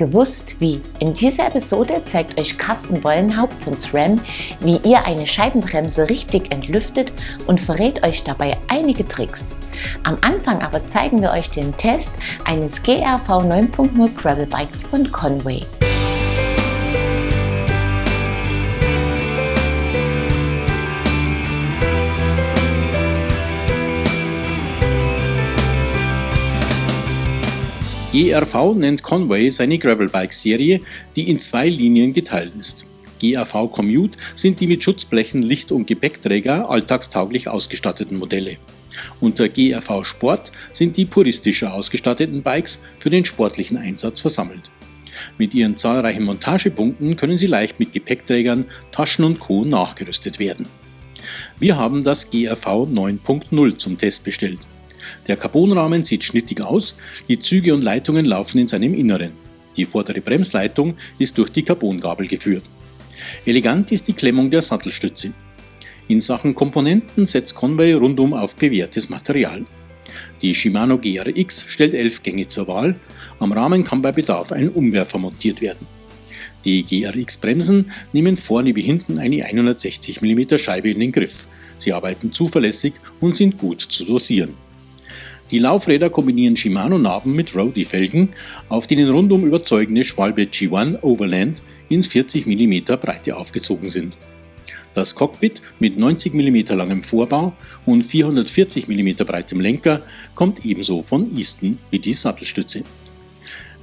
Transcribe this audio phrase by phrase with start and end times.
[0.00, 0.80] gewusst wie.
[0.98, 4.18] In dieser Episode zeigt euch Carsten Wollenhaupt von SRAM,
[4.60, 7.12] wie ihr eine Scheibenbremse richtig entlüftet
[7.46, 9.54] und verrät euch dabei einige Tricks.
[10.02, 12.14] Am Anfang aber zeigen wir euch den Test
[12.46, 15.66] eines GRV 9.0 Gravel Bikes von Conway.
[28.20, 30.82] GRV nennt Conway seine Gravelbike-Serie,
[31.16, 32.90] die in zwei Linien geteilt ist.
[33.18, 38.58] GRV Commute sind die mit Schutzblechen, Licht- und Gepäckträger alltagstauglich ausgestatteten Modelle.
[39.20, 44.70] Unter GRV Sport sind die puristischer ausgestatteten Bikes für den sportlichen Einsatz versammelt.
[45.38, 49.64] Mit ihren zahlreichen Montagepunkten können sie leicht mit Gepäckträgern, Taschen und Co.
[49.64, 50.68] nachgerüstet werden.
[51.58, 54.60] Wir haben das GRV 9.0 zum Test bestellt.
[55.30, 56.96] Der Carbonrahmen sieht schnittig aus,
[57.28, 59.30] die Züge und Leitungen laufen in seinem Inneren.
[59.76, 62.64] Die vordere Bremsleitung ist durch die Carbongabel geführt.
[63.46, 65.32] Elegant ist die Klemmung der Sattelstütze.
[66.08, 69.64] In Sachen Komponenten setzt Conway rundum auf bewährtes Material.
[70.42, 72.96] Die Shimano GRX stellt elf Gänge zur Wahl,
[73.38, 75.86] am Rahmen kann bei Bedarf ein Umwerfer montiert werden.
[76.64, 81.46] Die GRX-Bremsen nehmen vorne wie hinten eine 160 mm Scheibe in den Griff.
[81.78, 84.56] Sie arbeiten zuverlässig und sind gut zu dosieren.
[85.50, 88.28] Die Laufräder kombinieren Shimano-Narben mit Rody-Felgen,
[88.68, 94.16] auf denen rundum überzeugende Schwalbe G1 Overland in 40 mm Breite aufgezogen sind.
[94.94, 97.52] Das Cockpit mit 90 mm langem Vorbau
[97.84, 100.02] und 440 mm breitem Lenker
[100.34, 102.84] kommt ebenso von Easton wie die Sattelstütze.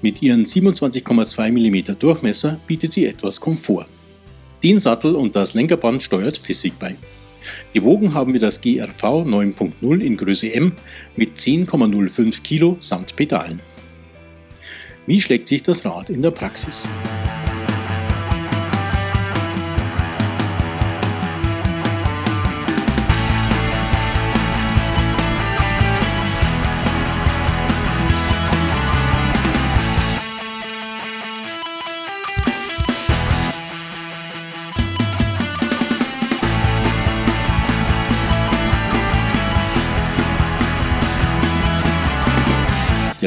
[0.01, 3.87] Mit ihren 27,2 mm Durchmesser bietet sie etwas Komfort.
[4.63, 6.95] Den Sattel und das Lenkerband steuert Physik bei.
[7.73, 10.73] Gewogen haben wir das GRV 9.0 in Größe M
[11.15, 13.61] mit 10,05 Kilo samt Pedalen.
[15.05, 16.87] Wie schlägt sich das Rad in der Praxis?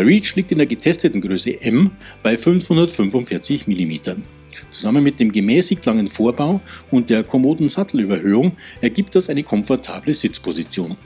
[0.01, 1.91] Der Reach liegt in der getesteten Größe M
[2.23, 4.23] bei 545 mm.
[4.71, 10.97] Zusammen mit dem gemäßigt langen Vorbau und der kommoden Sattelüberhöhung ergibt das eine komfortable Sitzposition.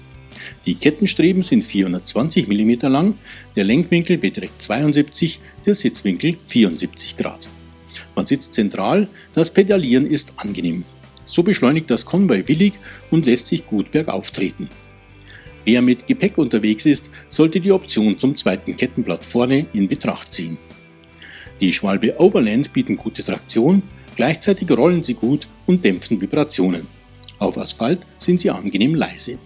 [0.64, 3.14] Die Kettenstreben sind 420 mm lang,
[3.56, 7.48] der Lenkwinkel beträgt 72, der Sitzwinkel 74 Grad.
[8.14, 10.84] Man sitzt zentral, das Pedalieren ist angenehm.
[11.26, 12.74] So beschleunigt das Conway willig
[13.10, 14.68] und lässt sich gut bergauf treten.
[15.64, 20.58] Wer mit Gepäck unterwegs ist, sollte die Option zum zweiten Kettenblatt vorne in Betracht ziehen.
[21.60, 23.82] Die Schwalbe Overland bieten gute Traktion,
[24.16, 26.86] gleichzeitig rollen sie gut und dämpfen Vibrationen.
[27.38, 29.38] Auf Asphalt sind sie angenehm leise.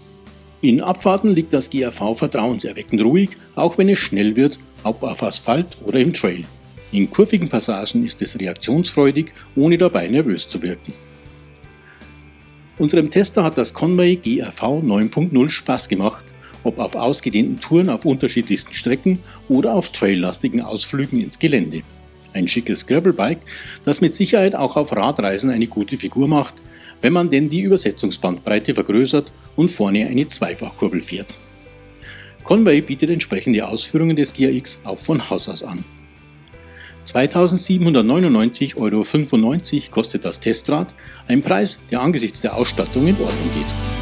[0.61, 5.77] In Abfahrten liegt das GAV vertrauenserweckend ruhig, auch wenn es schnell wird, ob auf Asphalt
[5.85, 6.43] oder im Trail.
[6.91, 10.93] In kurvigen Passagen ist es reaktionsfreudig, ohne dabei nervös zu wirken.
[12.79, 16.23] Unserem Tester hat das Conway GRV 9.0 Spaß gemacht,
[16.63, 19.19] ob auf ausgedehnten Touren auf unterschiedlichsten Strecken
[19.49, 21.81] oder auf traillastigen Ausflügen ins Gelände.
[22.31, 23.41] Ein schickes Gravelbike,
[23.83, 26.55] das mit Sicherheit auch auf Radreisen eine gute Figur macht,
[27.01, 31.33] wenn man denn die Übersetzungsbandbreite vergrößert und vorne eine Zweifachkurbel fährt.
[32.45, 35.83] Conway bietet entsprechende Ausführungen des GRX auch von Haus aus an.
[37.13, 39.03] 2799,95 Euro
[39.91, 40.93] kostet das Testrad,
[41.27, 43.98] ein Preis, der angesichts der Ausstattung in Ordnung geht.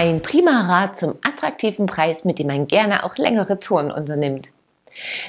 [0.00, 4.50] Ein prima Rad zum attraktiven Preis, mit dem man gerne auch längere Touren unternimmt.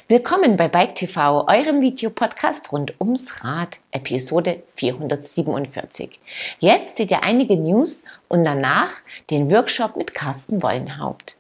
[0.08, 6.18] Willkommen bei Bike TV, eurem Videopodcast rund ums Rad, Episode 447.
[6.60, 8.92] Jetzt seht ihr einige News und danach
[9.30, 11.36] den Workshop mit Carsten Wollenhaupt.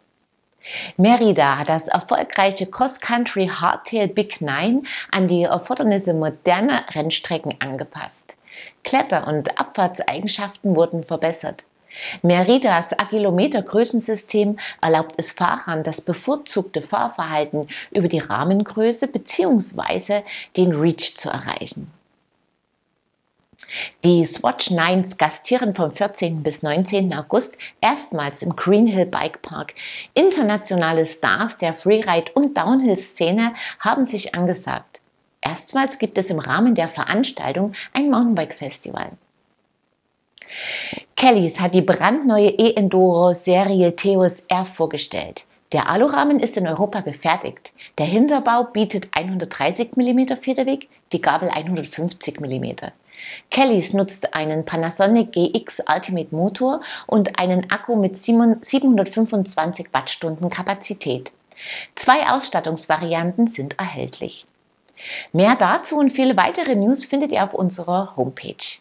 [0.97, 8.35] Merida hat das erfolgreiche Cross-Country Hardtail Big 9 an die Erfordernisse moderner Rennstrecken angepasst.
[8.83, 11.63] Kletter- und Abfahrtseigenschaften wurden verbessert.
[12.21, 20.21] Meridas Agilometer-Größensystem erlaubt es Fahrern das bevorzugte Fahrverhalten über die Rahmengröße bzw.
[20.57, 21.91] den Reach zu erreichen.
[24.03, 26.43] Die Swatch 9s gastieren vom 14.
[26.43, 27.13] bis 19.
[27.13, 29.75] August erstmals im Greenhill Bike Park.
[30.13, 34.99] Internationale Stars der Freeride- und Downhill-Szene haben sich angesagt.
[35.41, 39.11] Erstmals gibt es im Rahmen der Veranstaltung ein Mountainbike-Festival.
[41.15, 45.45] Kellys hat die brandneue E-Enduro-Serie Theos R vorgestellt.
[45.71, 47.71] Der Alurahmen ist in Europa gefertigt.
[47.98, 52.92] Der Hinterbau bietet 130 mm Federweg, die Gabel 150 mm.
[53.50, 61.31] Kellys nutzt einen Panasonic GX Ultimate Motor und einen Akku mit 725 Wattstunden Kapazität.
[61.95, 64.45] Zwei Ausstattungsvarianten sind erhältlich.
[65.31, 68.80] Mehr dazu und viele weitere News findet ihr auf unserer Homepage.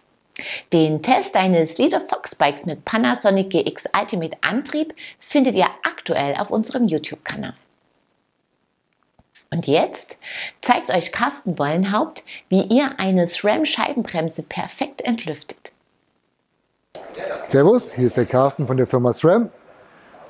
[0.73, 6.51] Den Test eines Leader Fox Bikes mit Panasonic GX Ultimate Antrieb findet ihr aktuell auf
[6.51, 7.55] unserem YouTube-Kanal.
[9.53, 10.17] Und jetzt
[10.61, 15.73] zeigt euch Carsten Bollenhaupt, wie ihr eine SRAM-Scheibenbremse perfekt entlüftet.
[17.49, 19.51] Servus, hier ist der Carsten von der Firma SRAM.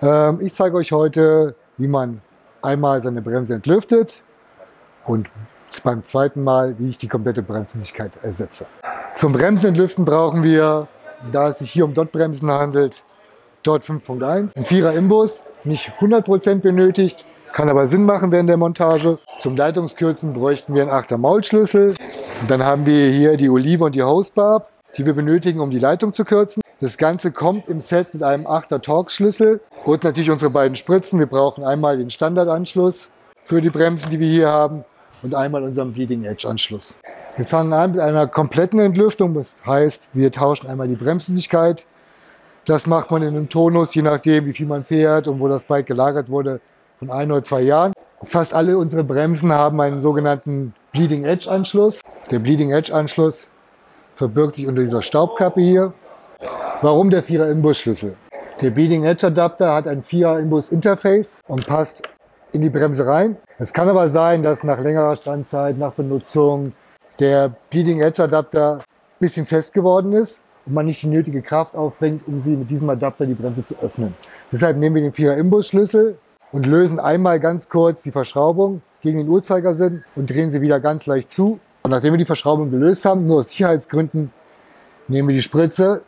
[0.01, 2.23] Ähm, ich zeige euch heute, wie man
[2.63, 4.15] einmal seine Bremse entlüftet
[5.05, 5.29] und
[5.85, 8.67] beim zweiten Mal, wie ich die komplette Bremsflüssigkeit ersetze.
[9.15, 10.87] Zum Bremsenentlüften brauchen wir,
[11.33, 13.03] da es sich hier um Dot-Bremsen handelt,
[13.63, 19.19] Dot 5.1, ein Vierer Imbus, nicht 100% benötigt, kann aber Sinn machen während der Montage.
[19.39, 21.95] Zum Leitungskürzen bräuchten wir einen 8er Maulschlüssel.
[22.41, 25.79] Und dann haben wir hier die Olive und die Hostbarb, die wir benötigen, um die
[25.79, 26.63] Leitung zu kürzen.
[26.81, 31.19] Das Ganze kommt im Set mit einem 8er Torx-Schlüssel und natürlich unsere beiden Spritzen.
[31.19, 33.09] Wir brauchen einmal den Standardanschluss
[33.45, 34.85] für die Bremsen, die wir hier haben
[35.23, 36.95] und einmal unseren Bleeding Edge Anschluss.
[37.37, 39.35] Wir fangen an mit einer kompletten Entlüftung.
[39.35, 41.87] Das heißt, wir tauschen einmal die Bremsflüssigkeit.
[42.67, 45.65] Das macht man in einem Tonus, je nachdem, wie viel man fährt und wo das
[45.65, 46.61] Bike gelagert wurde,
[46.99, 47.93] von ein oder zwei Jahren.
[48.25, 52.01] Fast alle unsere Bremsen haben einen sogenannten Bleeding Edge Anschluss.
[52.31, 53.49] Der Bleeding Edge Anschluss
[54.17, 55.95] verbirgt sich unter dieser Staubkappe hier.
[56.83, 58.17] Warum der 4er Inbusschlüssel?
[58.61, 62.03] Der Bleeding Edge Adapter hat ein 4er Inbus Interface und passt
[62.53, 63.37] in die Bremse rein.
[63.59, 66.75] Es kann aber sein, dass nach längerer Standzeit, nach Benutzung
[67.21, 68.83] der Bleeding Edge Adapter ein
[69.21, 72.89] bisschen fest geworden ist und man nicht die nötige Kraft aufbringt, um sie mit diesem
[72.89, 74.15] Adapter die Bremse zu öffnen.
[74.51, 76.19] Deshalb nehmen wir den 4er Imbusschlüssel
[76.51, 81.07] und lösen einmal ganz kurz die Verschraubung gegen den Uhrzeigersinn und drehen sie wieder ganz
[81.07, 81.61] leicht zu.
[81.83, 84.33] Und nachdem wir die Verschraubung gelöst haben, nur aus Sicherheitsgründen,
[85.09, 86.03] nehmen wir die Spritze,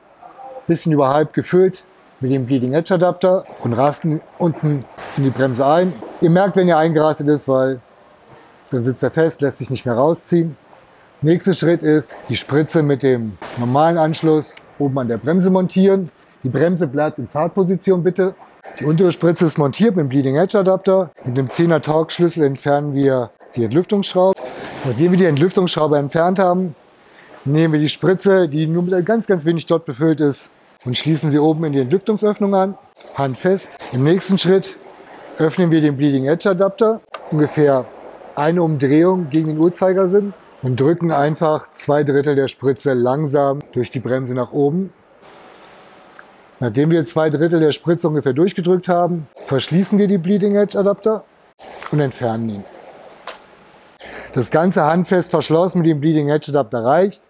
[0.67, 1.85] bisschen überhalb gefüllt
[2.21, 4.85] mit dem Bleeding Edge Adapter und rasten unten
[5.17, 5.93] in die Bremse ein.
[6.21, 7.81] Ihr merkt, wenn ihr eingerastet ist, weil
[8.71, 10.57] dann sitzt er fest, lässt sich nicht mehr rausziehen.
[11.25, 16.11] Nächster Schritt ist, die Spritze mit dem normalen Anschluss oben an der Bremse montieren.
[16.43, 18.35] Die Bremse bleibt in Fahrtposition bitte.
[18.81, 21.13] Die untere Spritze ist montiert mit dem Bleeding Edge Adapter.
[21.25, 24.37] Mit dem 10er Torx-Schlüssel entfernen wir die Entlüftungsschraube.
[24.85, 26.75] Nachdem wir die Entlüftungsschraube entfernt haben,
[27.45, 30.51] nehmen wir die Spritze, die nur mit ganz, ganz wenig dort befüllt ist,
[30.85, 32.75] und schließen sie oben in die Entlüftungsöffnung an,
[33.15, 33.69] handfest.
[33.93, 34.77] Im nächsten Schritt
[35.39, 37.85] öffnen wir den Bleeding Edge Adapter, ungefähr
[38.35, 44.01] eine Umdrehung gegen den Uhrzeigersinn und drücken einfach zwei Drittel der Spritze langsam durch die
[44.01, 44.93] Bremse nach oben.
[46.61, 51.25] Nachdem wir zwei Drittel der Spritze ungefähr durchgedrückt haben, verschließen wir die Bleeding Edge Adapter
[51.91, 52.65] und entfernen ihn.
[54.35, 57.21] Das Ganze handfest verschlossen mit dem Bleeding Edge Adapter reicht.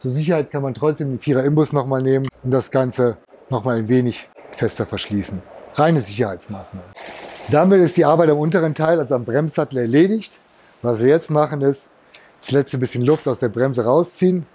[0.00, 3.16] Zur Sicherheit kann man trotzdem den Vierer Imbus nochmal nehmen und das Ganze
[3.48, 5.40] nochmal ein wenig fester verschließen.
[5.76, 6.84] Reine Sicherheitsmaßnahme.
[7.50, 10.32] Damit ist die Arbeit am unteren Teil, also am Bremssattel, erledigt.
[10.82, 11.86] Was wir jetzt machen ist,
[12.42, 14.46] das letzte bisschen Luft aus der Bremse rausziehen.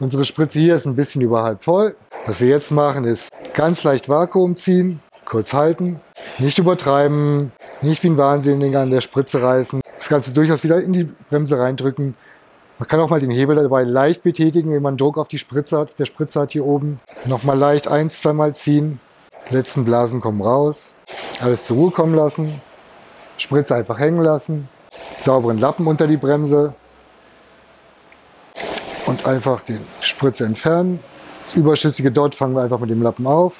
[0.00, 1.96] Unsere Spritze hier ist ein bisschen über halb voll.
[2.26, 6.00] Was wir jetzt machen ist ganz leicht Vakuum ziehen, kurz halten,
[6.38, 7.52] nicht übertreiben,
[7.82, 9.80] nicht wie ein Wahnsinniger an der Spritze reißen.
[9.98, 12.16] Das Ganze durchaus wieder in die Bremse reindrücken
[12.78, 15.78] man kann auch mal den Hebel dabei leicht betätigen, wenn man Druck auf die Spritze
[15.78, 15.96] hat.
[16.00, 16.96] Der Spritze hat hier oben.
[17.24, 18.98] Nochmal leicht ein, zweimal ziehen.
[19.48, 20.90] Die letzten Blasen kommen raus.
[21.40, 22.60] Alles zur Ruhe kommen lassen.
[23.36, 24.68] Spritze einfach hängen lassen.
[25.24, 26.74] Sauberen Lappen unter die Bremse.
[29.06, 31.00] Und einfach den Spritze entfernen.
[31.44, 33.54] Das überschüssige dort fangen wir einfach mit dem Lappen auf.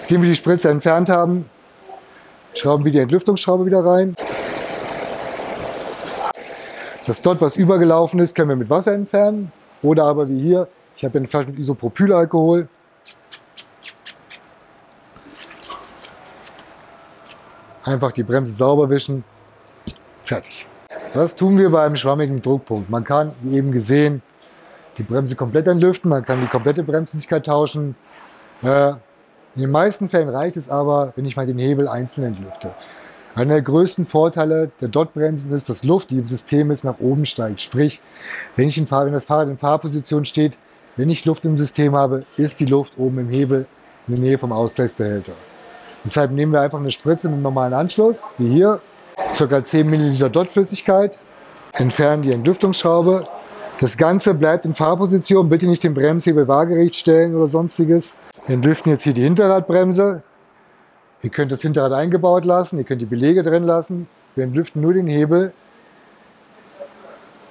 [0.00, 1.50] Nachdem wir die Spritze entfernt haben,
[2.54, 4.14] schrauben wir die Entlüftungsschraube wieder rein.
[7.08, 9.50] Das dort, was übergelaufen ist, können wir mit Wasser entfernen.
[9.82, 12.68] Oder aber wie hier, ich habe eine Flasche mit Isopropylalkohol.
[17.82, 19.24] Einfach die Bremse sauber wischen.
[20.32, 20.66] Fertig.
[21.14, 22.90] Das tun wir bei einem schwammigen Druckpunkt.
[22.90, 24.22] Man kann, wie eben gesehen,
[24.98, 26.10] die Bremse komplett entlüften.
[26.10, 27.96] Man kann die komplette Bremsflüssigkeit tauschen.
[28.62, 28.90] Äh,
[29.54, 32.74] in den meisten Fällen reicht es aber, wenn ich mal den Hebel einzeln entlüfte.
[33.34, 37.24] Einer der größten Vorteile der Dot-Bremsen ist, dass Luft, die im System ist, nach oben
[37.24, 37.62] steigt.
[37.62, 38.00] Sprich,
[38.56, 40.58] wenn, ich Fahr wenn das Fahrrad in Fahrposition steht,
[40.96, 43.66] wenn ich Luft im System habe, ist die Luft oben im Hebel
[44.06, 45.32] in der Nähe vom Ausgleichsbehälter.
[46.04, 48.80] Deshalb nehmen wir einfach eine Spritze mit einem normalen Anschluss, wie hier,
[49.16, 49.64] ca.
[49.64, 51.18] 10 ml Dot-Flüssigkeit,
[51.72, 53.26] entfernen die Entlüftungsschraube.
[53.80, 58.14] Das Ganze bleibt in Fahrposition, bitte nicht den Bremshebel waagerecht stellen oder sonstiges.
[58.46, 60.22] Wir entlüften jetzt hier die Hinterradbremse,
[61.22, 64.08] Ihr könnt das Hinterrad eingebaut lassen, ihr könnt die Belege drin lassen.
[64.34, 65.52] Wir entlüften nur den Hebel.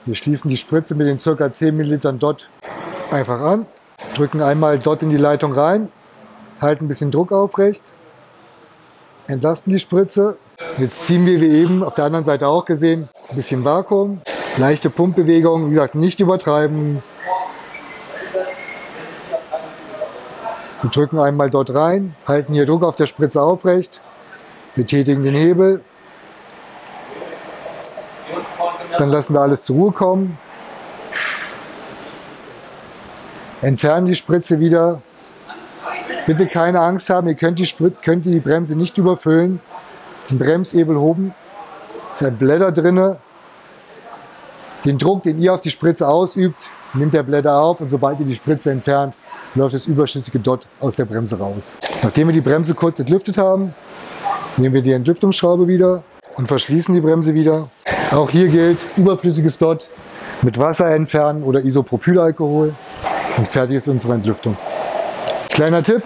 [0.06, 1.54] Wir schließen die Spritze mit den ca.
[1.54, 2.50] 10 ml Dot
[3.12, 3.66] einfach an,
[4.16, 5.90] drücken einmal Dot in die Leitung rein,
[6.60, 7.82] halten ein bisschen Druck aufrecht,
[9.28, 10.38] entlasten die Spritze.
[10.78, 14.22] Jetzt ziehen wir wie eben auf der anderen Seite auch gesehen ein bisschen Vakuum,
[14.58, 17.04] leichte Pumpbewegung, wie gesagt nicht übertreiben,
[20.82, 24.02] Wir drücken einmal dort rein, halten hier Druck auf der Spritze aufrecht,
[24.76, 25.82] betätigen den Hebel.
[28.98, 30.40] Dann lassen wir alles zur Ruhe kommen.
[33.62, 35.04] Entfernen die Spritze wieder.
[36.26, 39.60] Bitte keine Angst haben, ihr könnt die, Sprit könnt die Bremse nicht überfüllen.
[40.32, 41.34] Den Bremshebel oben
[42.16, 43.18] ist Blätter drin.
[44.86, 48.26] Den Druck, den ihr auf die Spritze ausübt, nimmt der Blätter auf und sobald ihr
[48.26, 49.14] die Spritze entfernt,
[49.56, 51.76] läuft das überschüssige Dot aus der Bremse raus.
[52.02, 53.76] Nachdem wir die Bremse kurz entlüftet haben,
[54.56, 56.04] nehmen wir die Entlüftungsschraube wieder
[56.38, 57.68] und verschließen die Bremse wieder.
[58.12, 59.90] Auch hier gilt überflüssiges Dot
[60.42, 62.74] mit Wasser entfernen oder Isopropylalkohol
[63.38, 64.56] und fertig ist unsere Entlüftung.
[65.50, 66.04] Kleiner Tipp,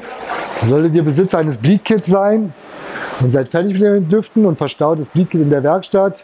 [0.67, 2.53] solltet ihr Besitzer eines Bleedkits sein
[3.22, 6.24] und seid fertig mit dem Entlüften und verstaut das Bleedkit in der Werkstatt,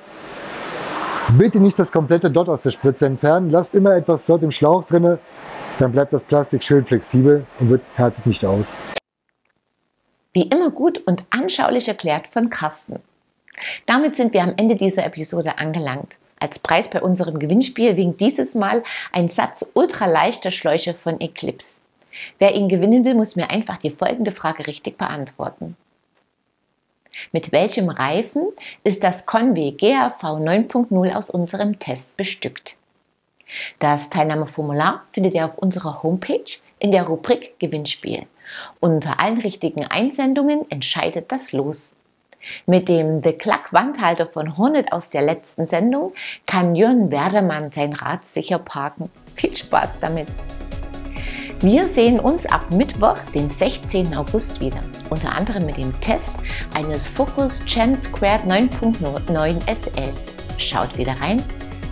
[1.37, 3.49] bitte nicht das komplette Dot aus der Spritze entfernen.
[3.49, 5.17] Lasst immer etwas Dot im Schlauch drin,
[5.79, 8.75] dann bleibt das Plastik schön flexibel und wird härtet nicht aus.
[10.33, 12.99] Wie immer gut und anschaulich erklärt von Carsten.
[13.85, 16.17] Damit sind wir am Ende dieser Episode angelangt.
[16.39, 21.79] Als Preis bei unserem Gewinnspiel winkt dieses Mal ein Satz ultraleichter Schläuche von Eclipse.
[22.39, 25.75] Wer ihn gewinnen will, muss mir einfach die folgende Frage richtig beantworten.
[27.31, 28.47] Mit welchem Reifen
[28.83, 32.77] ist das Conway GAV 9.0 aus unserem Test bestückt?
[33.79, 38.25] Das Teilnahmeformular findet ihr auf unserer Homepage in der Rubrik Gewinnspiel.
[38.79, 41.91] Unter allen richtigen Einsendungen entscheidet das Los.
[42.65, 46.13] Mit dem The Cluck Wandhalter von Hornet aus der letzten Sendung
[46.47, 49.11] kann Jörn Werdermann sein Rad sicher parken.
[49.35, 50.27] Viel Spaß damit!
[51.59, 54.15] Wir sehen uns ab Mittwoch, den 16.
[54.15, 56.35] August wieder, unter anderem mit dem Test
[56.73, 60.13] eines Focus Gen Squared 9.9 SL.
[60.57, 61.43] Schaut wieder rein,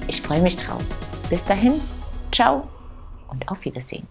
[0.07, 0.81] ich freue mich drauf.
[1.29, 1.73] Bis dahin,
[2.31, 2.67] ciao
[3.27, 4.07] und auf Wiedersehen.